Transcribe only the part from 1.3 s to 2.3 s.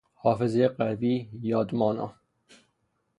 یاد مانا